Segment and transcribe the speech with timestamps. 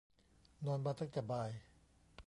[0.65, 1.49] นอนมาตั้งแต่บ่าย